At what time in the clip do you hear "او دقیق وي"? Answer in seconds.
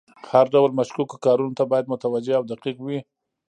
2.39-2.99